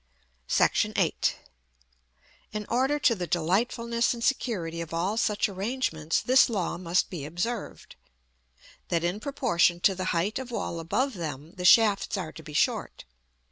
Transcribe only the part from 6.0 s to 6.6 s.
this